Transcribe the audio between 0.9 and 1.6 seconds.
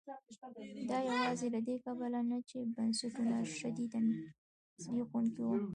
یوازې له